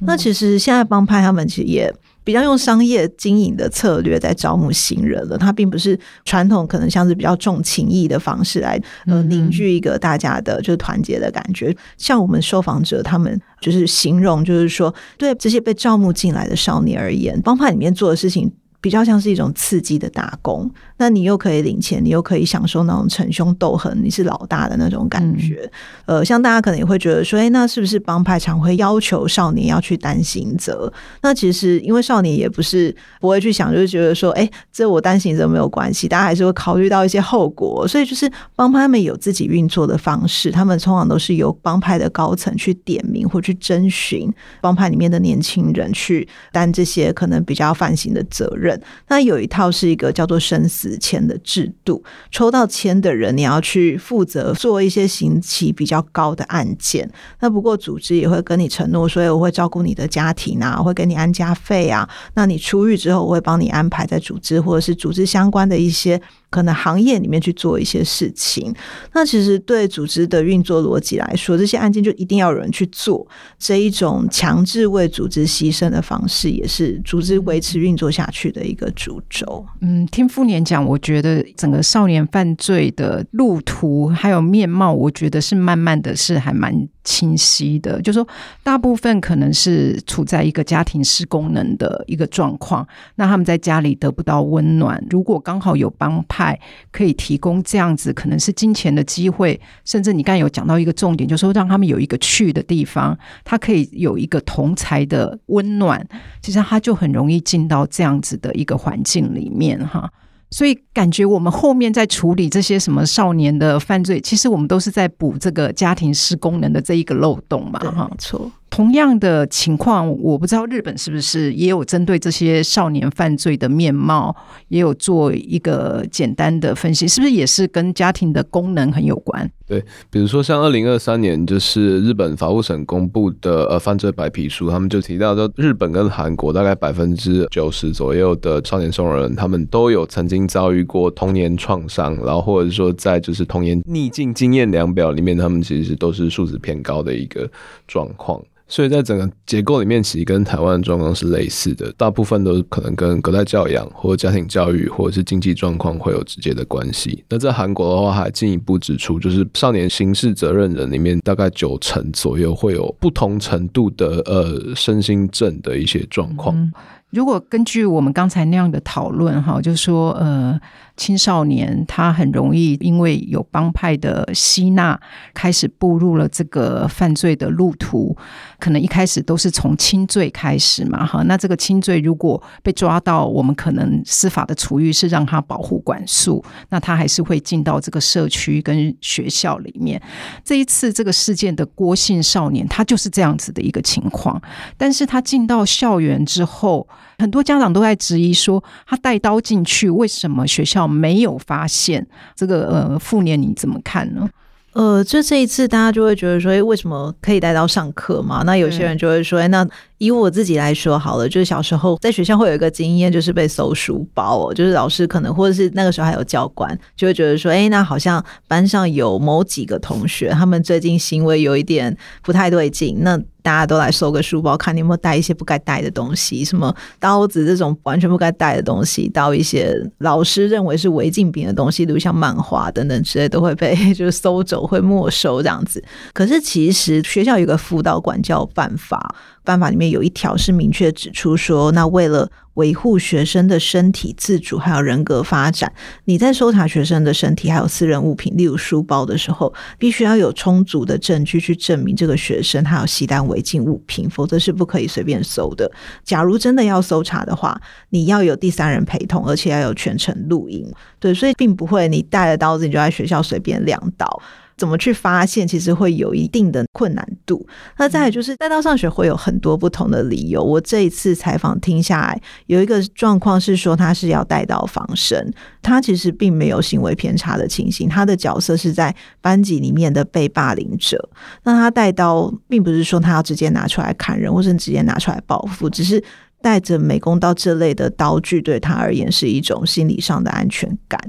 [0.00, 1.90] 那其实现在帮派他们其实也
[2.24, 11.74] 比较用商业经营的策略在招募新人了，他并不是传统可能像是比较重情义的方式来呃凝聚一个大家的就是团结的感觉。
[11.96, 18.52] 像我们受访者他们就是形容，就是说对这些被招募进来的少年而言，帮派里面做的事情。
[18.86, 25.68] 比较像是一种刺激的打工，那你又可以领钱，你又可以享受那种逞凶斗狠，你是老大的那种感觉。
[26.04, 30.92] 嗯、呃，像大家可能也会觉得说，哎，那是不是帮派常会要求少年要去担刑责？
[31.20, 37.88] 那其实因为少年也不是不会去想，就是觉得说，哎，这我担刑责没有关系，大家还是会考虑到一些后果。
[37.88, 48.75] 所以就是帮派他们有自己运作的方式，他们通常都是由帮派的高层去点名或去征询帮派里面的年轻人去担这些可能比较犯刑的责任。
[49.08, 57.10] 那有一套是一个叫做生死签的制度，抽到签的人，你要去负责做一些刑期比较高的案件。
[57.40, 62.08] 那不过组织也会跟你承诺，所以我会照顾你的家庭啊，会给你安家费啊。
[62.34, 66.20] 那你出狱之后，我会帮你安排在组织或者是组织相关的一些。
[66.48, 68.72] 可能行业里面去做一些事情，
[69.12, 73.26] 那其实对组织的运作逻辑来说，这些案件就一定要有人去做。
[73.58, 79.64] 这一种强制为组织牺牲的方式，也是组织维持运作下去的一个主轴。
[79.82, 88.02] 嗯，听傅年讲，我觉得整个少年犯罪的路途还有面貌，我觉得是慢慢的是还蛮清晰的。
[88.02, 88.28] 就是说，
[88.62, 96.60] 大部分可能是处在一个家庭失功能的一个状况，那他们在家里得不到温暖，如果刚好有帮派。
[96.90, 106.04] 可以提供这样子，可能是金钱的机会，甚至你刚才有讲到一个重点，就是说让他们有一个去的地方，他可以有一个同才的温暖，
[106.42, 110.10] 其实他就很容易进到这样子的一个环境里面哈。
[110.50, 118.50] 所以感觉我们后面在处理这些什么少年的犯罪，其实我们都是在补这个家庭失功能的这一个漏洞嘛，哈，没错。
[118.68, 124.34] 同样的情况，我不知道日本是不是也有针对这些少年犯罪的面貌，
[124.68, 129.50] 也有做一个简单的分析，是不是也是跟家庭的功能很有关？
[129.66, 147.50] 对，比如说像二零二三年，就是日本法务省公布的呃犯罪白皮书，他们就提到说，日本跟韩国大概百分之九十左右的少年送人，他们都有曾经遭遇过童年创伤，然后或者说在就是童年逆境经验量表里面，他们其实都是数值偏高的一个
[147.88, 148.40] 状况。
[148.68, 157.24] 所以在整个结构里面，其实跟台湾的状况是类似的，大部分都可能跟隔代教养或家庭教育或者是经济状况会有直接的关系。
[157.28, 166.72] 那在韩国的话，还进一步指出，就是少年刑事责任人里面，大概九成左右会有不同程度的呃身心症的一些状况。
[167.10, 170.58] 如果根据我们刚才那样的讨论，哈，就是说，呃。
[170.96, 174.98] 青少年他很容易因为有帮派的吸纳，
[175.34, 178.16] 开始步入了这个犯罪的路途。
[178.58, 181.22] 可能一开始都是从轻罪开始嘛，哈。
[181.24, 190.00] 那这个轻罪如果被抓到，我们可能司法的处遇是让他保护管束，那他还是会进到这个社区跟学校里面。
[190.42, 194.40] 这一次这个事件的郭姓少年，他就是这样子的一个情况。
[194.78, 202.06] 但是他进到校园之后，很多家长都在质疑说，他带刀进去，为什么学校没有发现？
[202.34, 204.28] 这个呃，傅年你怎么看呢？
[204.72, 208.42] 呃，就这一次，大家就会觉得说，诶，为什么可以带刀上课嘛？
[208.44, 209.66] 那有些人就会说，诶，那。
[209.98, 235.82] 以我自己来说好了，就是小时候在学校会有一个经验，就是被搜书包哦，就是老师可能或者是那个时候还有教官，就会觉得说，哎，那好像班上有某几个同学，他们最近行为有一点不太对劲，那大家都来搜个书包，看你有没有带一些不该带的东西，什么刀子这种完全不该带的东西，到一些老师认为是违禁品的东西，比如像漫画等等之类，都会被 就是搜走，会没收这样子。
[236.12, 239.14] 可是其实学校有个辅导管教办法。
[239.46, 245.72] 办法里面有一条是明确指出说，那为了维护学生的身体自主还有人格发展，
[246.06, 255.70] 你在搜查学生的身体还有私人物品，例如书包的时候，必须要有充足的证据去证明这个学生他有携带违禁物品，否则是不可以随便搜的。
[256.02, 260.66] 假如真的要搜查的话，你要有第三人陪同，而且要有全程录音。
[260.98, 264.20] 对，所以并不会你带了刀子你就在学校随便亮刀。
[264.56, 267.46] 怎么去发现，其实会有一定的困难度。
[267.76, 270.42] 那再就是带刀上学会有很多不同的理由。
[270.42, 281.10] 我这一次采访听下来，有一个状况是说他是要带刀防身，他其实并没有行为偏差的情形，他的角色是在班级里面的被霸凌者。
[281.44, 286.02] 那他带刀，并不是说他要直接拿出来砍人，或是直接拿出来报复，只是。
[286.42, 291.00] 带着美工刀这类的刀具，对他而言是一种心理上的安全感。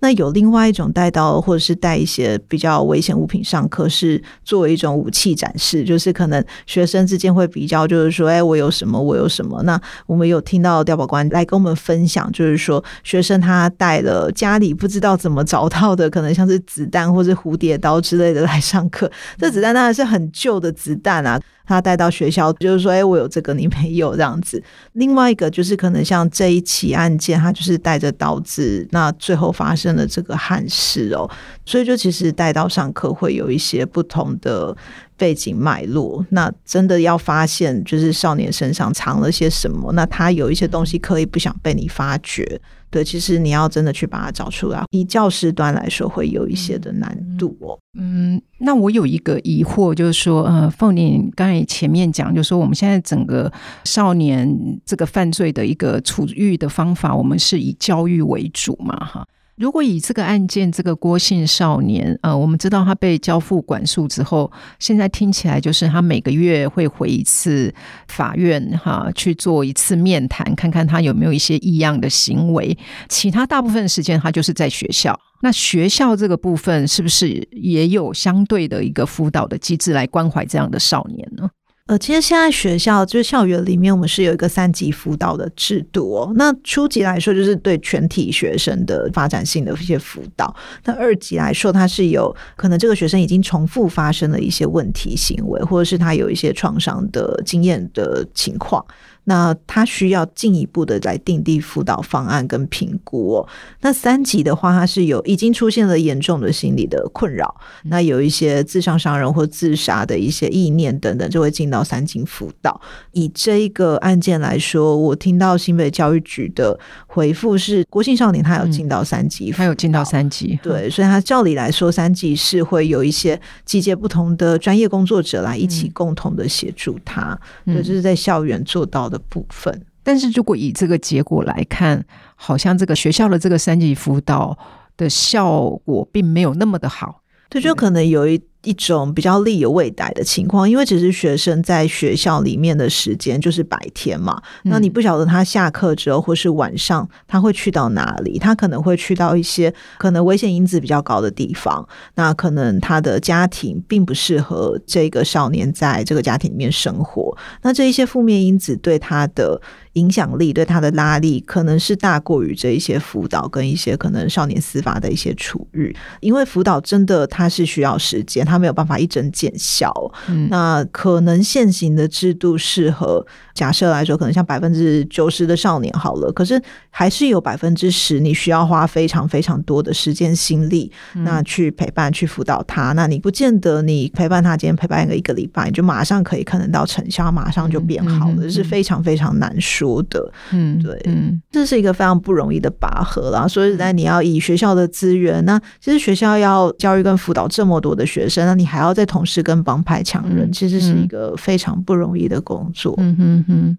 [0.00, 9.62] 那有另外一种带刀，或者是带一些比较危险物品上课，是作为一种武器展示，就是可能学生之间会比较，就是说，哎，我有什么，我有什么。
[9.62, 19.10] 那我们有听到调保官来跟我们分享，就是说，学生他带了家里不知道怎么找到的，可能像是子弹或是蝴蝶刀之类的来上课。
[19.38, 21.40] 这子弹当然是很旧的子弹啊。
[21.64, 24.62] 他带到学校，就是说，哎，我有这个，你没有这样子。
[24.92, 31.28] 另外一个就是可能像这一起案件，他就是带着刀子，那最后发生了这个憾事哦。
[31.64, 34.76] 所以就其实带刀上课会有一些不同的
[35.22, 36.26] 背景脉络。
[36.30, 42.60] 那真的要发现，就是少年身上藏了些什么，那他有一些东西可以不想被你发觉。
[42.90, 47.78] 对，其实你要真的去把它找出来，以教师端来说，会有一些的难度哦。
[47.96, 53.50] 嗯，那我有一个疑惑，就是说，呃，凤玲刚才前面讲，就是说，我们现在整个
[53.84, 54.46] 少年
[54.84, 59.24] 这个犯罪的一个处遇的方法，我们是以教育为主嘛，哈。
[59.56, 67.72] 如果以这个案件，这个郭姓少年，呃，我们知道他被交付管束之后，现在听起来就是他每个月会回一次
[68.08, 72.76] 法院，哈，去做一次面谈，看看他有没有一些异样的行为。
[73.08, 75.18] 其他大部分时间他就是在学校。
[75.42, 81.50] 那学校这个部分是不是也有相对的一个辅导的机制来关怀这样的少年呢？
[81.86, 86.32] 呃，其实现在学校就是校园里面，我们是有一个三级辅导的制度哦。
[86.36, 90.46] 那初级来说，就是对全体学生的发展性的一些辅导；
[90.84, 98.84] 那二级来说，它是有可能这个学生已经重复发生了一些问题行为，或者是他有一些创伤的经验的情况。
[99.24, 103.48] 那他需要进一步的来定地辅导方案跟评估哦。
[103.80, 107.54] 那三级的话，他是有已经出现了严重的心理的困扰，
[107.84, 112.80] 那有一些自伤伤人或自杀的一些意念等等，就会进到三级辅导。
[113.12, 134.58] 以这一个案件来说，我听到新北教育局的回复是，国姓少年他有进到三级，他有进到三级，对，所以他照理来说，三级是会有一些集结不同的专业工作者来一起共同的协助他，对，就是在校园做到的部分，但是如果以这个结果来看，好像这个学校的这个三级辅导
[134.96, 138.42] 的效果并没有那么的好，对，就可能有一。
[138.62, 159.60] 一种比较力有未逮的情况，因为只是学生在学校里面的时间就是白天嘛，嗯、那你不晓得他下课之后或是晚上他会去到哪里，他可能会去到一些可能危险因子比较高的地方，那可能他的家庭并不适合这个少年在这个家庭里面生活，那这一些负面因子对他的
[159.94, 165.94] 影响力、对他的拉力，可能是大过于这一些辅导跟一些可能少年司法的一些处遇。
[166.20, 169.92] 因为辅导真的它是需要时间，它没有办法一针见效。
[170.28, 182.92] 嗯，那可能现行的制度适合假设来说，可能像百分之九十的少年好了，可是还是有百分之十你需要花非常非常多的时间心力，嗯、那去陪伴去辅导他。
[182.92, 190.32] 那你不见得你陪伴他今天陪伴一个一个礼拜，你就马上可以看得到成效，马上就变好了，这、是非常非常难说的。
[190.52, 193.46] 嗯，对，嗯，这是一个非常不容易的拔河啦。
[193.46, 202.94] 所以，在你要以学校的资源，那其实学校要教育跟辅导这么多的学生，那你还要再同时跟帮派强人，其实是一个非常不容易的工作。
[202.98, 203.78] 嗯哼哼。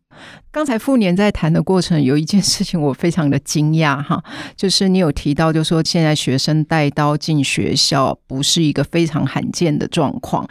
[0.51, 4.24] 刚才傅年在谈的过程，有一件事情我非常的惊讶哈，
[4.55, 10.47] 就是你有提到，就是说现在学生带刀进学校不是一个非常罕见的状况。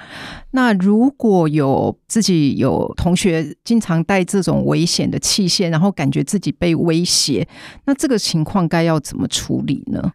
[0.50, 7.46] 那如果有自己有同学经常带这种危险的器械，然后感觉自己被威胁，
[7.84, 10.10] 那这个情况该要怎么处理呢？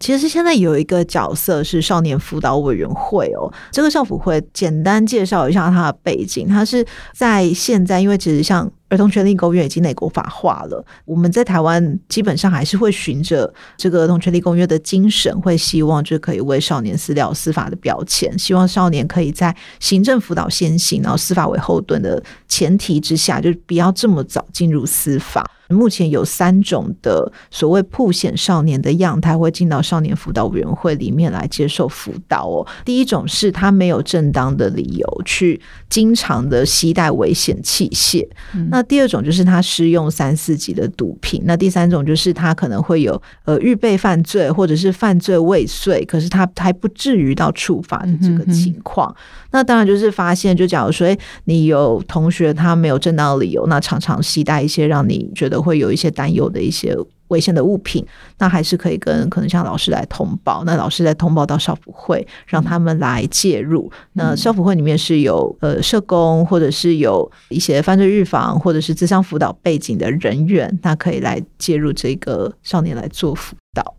[0.00, 6.84] 其实现在有一个角色是少年辅导委员会哦，这个少辅会简单介绍一下它的背景，它是
[7.14, 8.68] 在现在，因为其实像。
[8.90, 25.48] 儿童权利公约已经美国法化了，我们在台湾基本上还是会循着这个儿童权利公约的精神，会希望就可以为少年私了司法的标签，希望少年可以在行政辅导先行，然后司法为后盾的前提之下，就不要这么早进入司法。
[25.68, 32.66] 目前有三种的所谓曝险少年的样态会进到少年辅导委员会里面来接受辅导哦。
[32.84, 49.08] 第一种是他没有正当的理由去经常的携带危险器械，嗯、那第二种就是他施用三四级的毒品，那第三种就是他可能会有呃预备犯罪或者是犯罪未遂，可是他还不至于到处罚的这个情况。
[49.10, 49.16] 嗯、
[49.52, 55.60] 那当然就是发现，就假如说你有同学他没有正当理由，那常常携带一些让你觉得。
[55.60, 56.96] 会有一些担忧的一些
[57.30, 58.06] 危险的物品，
[58.38, 63.90] 那还是可以跟可能像老师来通报，那老师再通报到少辅会，让他们来介入。
[64.12, 73.94] 那少辅会里面是有呃社工，或者是有一些犯罪预防或者是智商辅导背景的人员，那可以来介入这个少年来做辅导。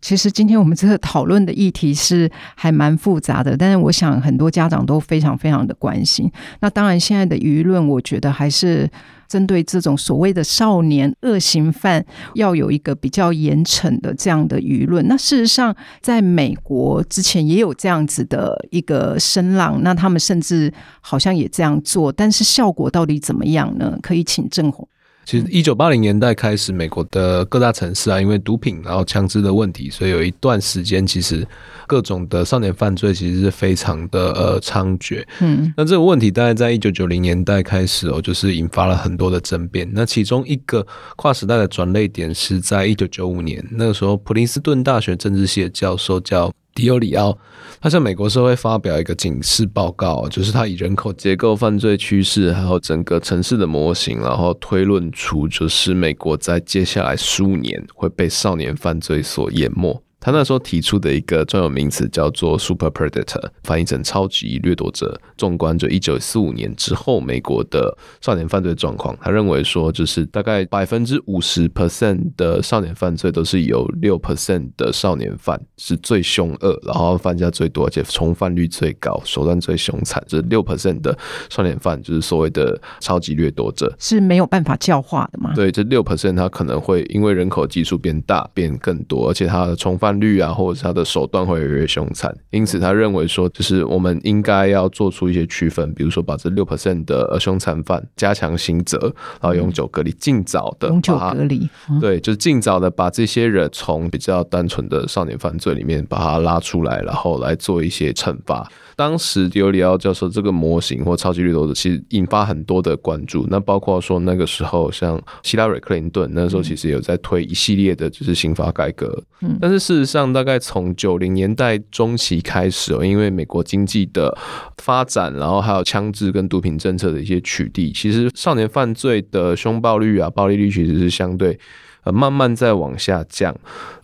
[0.00, 6.30] 其实今天我们这个讨论的议题是还蛮复杂的，但是我想很多家长都非常非常的关心。
[6.60, 8.90] 那当然，现在的舆论我觉得还是。
[9.28, 12.02] 针对这种所谓的少年恶行犯，
[12.34, 15.06] 要有一个比较严惩的这样的舆论。
[15.06, 20.72] 那事实上，在美国之前也有这样子的一个声浪，那他们甚至
[21.02, 23.98] 好像也这样做，但是效果到底怎么样呢？
[24.00, 24.88] 可以请震鋐。
[25.28, 31.46] 其实，一九八零年代开始，美国的各大城市啊，因为毒品然后枪支的问题，所以有一段时间，其实
[31.86, 35.22] 各种的少年犯罪其实是非常的呃猖獗。
[35.40, 39.86] 嗯，那这个问题大概在一九九零年代开始哦，就是引发了很多的争辩。
[39.92, 47.36] 那其中一个跨时代的转捩点是在一九九五年，那个时候普林斯顿大学政治系的教授叫迪欧里奥。
[47.80, 60.00] 他向美国社会发表一个警示报告，就是他以人口结构、犯罪趋势，还有整个城市的模型，然后推论出，就是美国在接下来十五年会被少年犯罪所淹没。
[60.20, 65.20] 他那时候提出的一个专有名词叫做 Super Predator，翻译成超级掠夺者。
[65.36, 80.20] 纵观就一九四五年之后美国的少年犯罪状况，他认为说，就是大概百分之五十 percent 的少年犯罪都是由六 percent 的少年犯是最凶恶，然后犯下最多，而且重犯率最高，手段最凶残。
[80.26, 81.16] 这六 percent 的
[81.48, 85.52] 少年犯就是所谓的超级掠夺者，是没有办法教化的吗？
[85.54, 90.07] 对，这六 percent 他可能会因为人口基数变大，变更多，而且他的重犯。
[90.08, 98.98] 犯率啊，或者是他的手段会越来越凶残，因此他认为说，就是我们应该要做出一些区分，比如说把这六 percent 的凶残犯加强刑责，
[99.38, 101.68] 然后永久隔离，尽早的永久隔离，
[102.00, 108.66] 对，就是尽早的把这些人从比较单纯的少年犯罪里面把他拉出来，然后来做一些惩罚。
[108.98, 113.46] 当时迪欧里奥教授这个模型或超级掠夺者，其实引发很多的关注。
[113.48, 119.22] 那包括说那个时候，像希拉蕊·克林顿那时候其实有在推一系列的就是刑法改革。
[119.40, 124.36] 嗯，但是事实上，大概从九零年代中期开始哦，因为美国经济的
[124.78, 131.56] 发展，然后还有枪支跟毒品政策的一些取缔，其实少年犯罪的凶暴率啊、暴力率其实是相对。
[132.04, 133.54] 呃慢慢在往下降。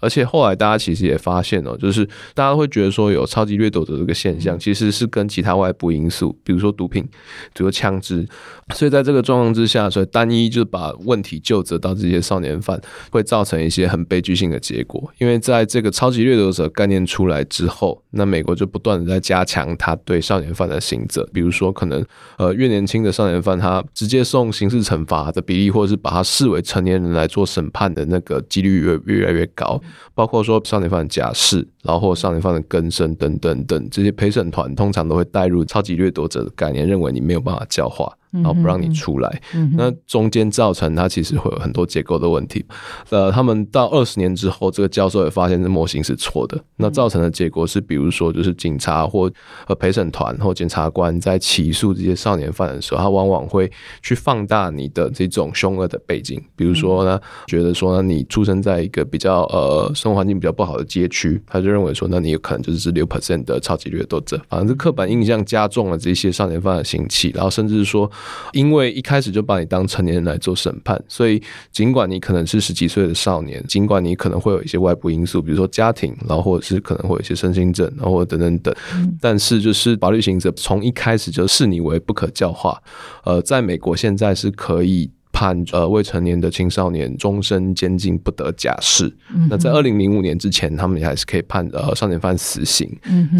[0.00, 8.26] 而且后来大家其实也发现哦，就是大家会觉得说有超级掠夺者这个现象，其实是跟其他外部因素，比如说毒品，比如说枪支。
[8.74, 12.80] 所以在这个状况之下，所以单一就把问题就责到这些少年犯，
[13.10, 15.12] 会造成一些很悲剧性的结果。
[15.18, 22.04] 因为在这个超级掠夺者概念出来之后，那美国就不断的在加强他对少年犯的刑责，比如说可能
[22.38, 29.80] 呃越年轻的少年犯，他直接送刑事惩罚的比例，或者是把他视为成年人来做审判的那个几率越越来越高。
[30.14, 38.16] 包括说少年犯的假释，然后或少年犯的更生等等等，这些陪审团通常都会带入超级掠夺者的概念，认为你没有办法教化。
[38.34, 42.64] 然后不让你出来，嗯、那中间造成他其实会有很多结构的问题。
[43.10, 46.60] 呃，他们到二十年之后，这个教授也发现这模型是错的。
[46.76, 49.30] 那造成的结果是，比如说，就是警察或
[49.68, 53.70] 呃陪审团或检察官在起诉这些少年犯的时候，他往往会
[54.02, 56.42] 去放大你的这种凶恶的背景。
[56.56, 64.40] 比如说呢，觉得说呢，你出生在一个比较呃生活环境比较不好的街区，他就认为说，那你有可能就是六 percent 的超级掠夺者。
[64.48, 68.10] 反正这刻板印象加重了这些少年犯的刑期，然后甚至是说。
[68.52, 78.74] 因为一开始就把你当成年人来做审判，所以尽管你可能是十几岁的少年，尽管你可能会有一些外部因素，比如说家庭，然后或者是可能会有一些身心症，然后等等等，
[79.20, 82.80] 但是就是法律行者从一开始就视你为不可教化。
[83.24, 89.12] 呃，在美国现在是可以判呃未成年的青少年终身监禁不得假释。
[89.50, 92.88] 那在二零零五年之前，他们也还是可以判呃少年犯死刑。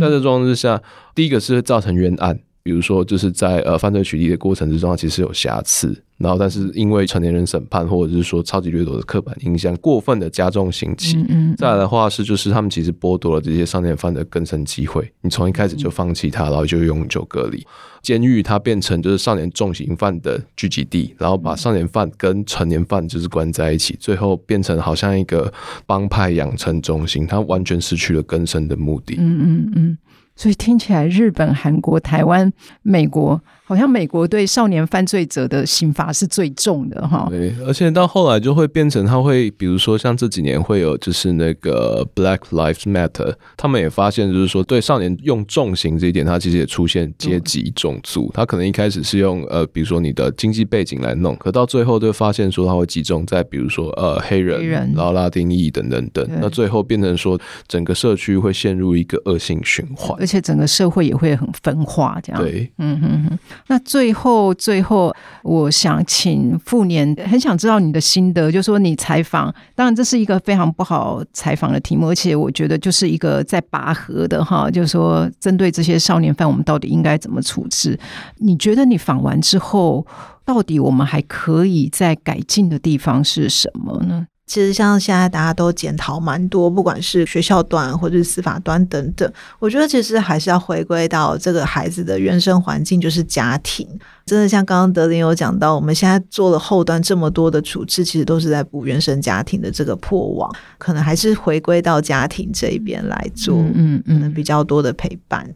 [0.01, 0.83] 在这状况之下，
[1.15, 2.41] 第一个是造成冤案。
[2.65, 11.19] 比如说，就是在呃犯罪取缔的过程之中，其实有瑕疵，然后但是因为成年人审判或者是说超级掠夺的刻板印象，过分的加重刑期。
[11.19, 11.57] 嗯嗯。
[11.59, 15.13] 再来的话是，就是他们其实剥夺了这些少年犯的更生机会。
[15.21, 17.63] 你从一开始就放弃他，然后就永久隔离。
[18.01, 25.53] 监狱它变成就是少年重刑犯的聚集地，然后把少年犯跟成年犯就是关在一起，最后变成好像一个
[25.85, 29.17] 帮派养成中心，它完全失去了更生的目的。
[29.19, 29.99] 嗯嗯嗯。
[30.37, 33.41] 所以听起来，日本、韩国、台湾、美国。
[33.65, 56.05] 好像美国对少年犯罪者的刑罚是最重的哈，对，而且到后来就会变成他会，比如说像这几年会有就是那个 Black Lives Matter，他们也发现就是说对少年用重刑这一点，他其实也出现阶级种族，他可能一开始是用呃，比如说你的经济背景来弄，可到最后就发现说他会集中在比如说呃黑人，黑人然后拉丁裔等等。
[56.13, 63.39] 等，那最后变成说整个社区会陷入一个恶性循环，而且整个社会也会很分化这样，对，嗯哼哼。
[63.67, 77.99] 那最后，最后，我想请傅年，很想知道你的心得，就说你采访，当然这是一个非常不好采访的题目，而且我觉得就是一个在拔河的哈，就是说针对这些少年犯，我们到底应该怎么处置？
[78.39, 80.07] 你觉得你访完之后，
[80.45, 84.27] 到底我们还可以再改进的地方是什么呢？
[84.47, 93.89] 其实像现在大家都检讨蛮多，不管是学校端或者是司法端等等，我觉得其实还是要回归到这个孩子的原生环境，就是家庭。
[94.27, 105.49] 真的像刚刚德林有讲到，我们现在做了后端这么多的处置，其实都是在补原生家庭的这个破网，可能还是回归到家庭这一边来做，嗯嗯，比较多的陪伴。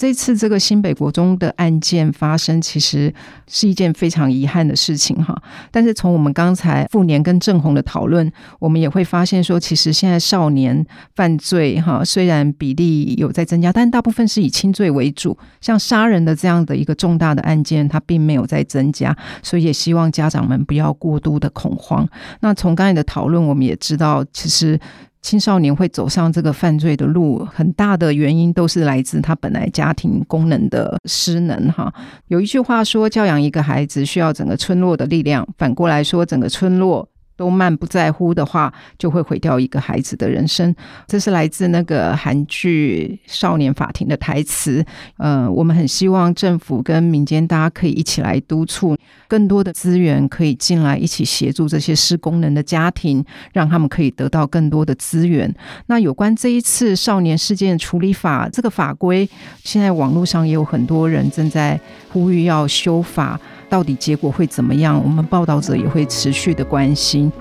[0.00, 3.12] 这次这个新北国中的案件发生，其实
[3.46, 5.36] 是一件非常遗憾的事情哈。
[5.70, 19.14] 但是从我们刚才富年跟正红的讨论，我们也会发现说，其实现在少年犯罪哈，虽然比例有在增加，但大部分是以轻罪为主，像杀人的这样的一个重大的案件，它并没有在增加。
[19.42, 22.08] 所以也希望家长们不要过度的恐慌。
[22.40, 24.80] 那从刚才的讨论，我们也知道，其实。
[25.22, 31.70] 青少年会走上这个犯罪的路，很大的原因都是来自他本来家庭功能的失能。
[31.72, 31.92] 哈，
[32.28, 37.08] 有一句话说，教养一个孩子需要整个村落的力量，反过来说，整个村落。
[37.40, 40.74] 都漫不在乎的话，就会毁掉一个孩子的人生。
[41.06, 44.84] 这是来自那个韩剧《少年法庭》的台词。
[45.16, 48.94] 呃，我们很希望政府跟民间大家可以一起来督促，
[49.26, 53.24] 更多的资源可以进来，一起协助这些失功能的家庭，
[53.54, 55.50] 让他们可以得到更多的资源。
[55.86, 59.26] 那有关这一次少年事件处理法这个法规，
[59.64, 61.80] 现在网络上也有很多人正在
[62.12, 63.40] 呼吁要修法。
[63.70, 65.00] 到底结果会怎么样？
[65.02, 67.32] 我们报道者也会持续的关心。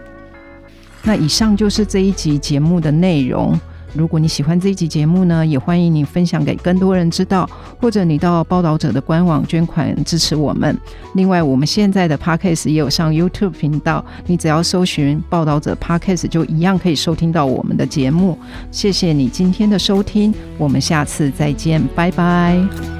[1.04, 3.60] 那以上就是这一集节目的内容。
[3.96, 7.50] 如果你喜欢这一集节目呢，也欢迎你分享给更多人知道，
[7.82, 10.78] 或者你到报道者的官网捐款支持我们。
[11.16, 18.38] 另外，我们现在的 Podcast 也有上 YouTube 频道，你只要搜寻报道者 Podcast 就一样可以收听到我们的节目。
[18.70, 22.99] 谢谢你今天的收听，我们下次再见，拜拜。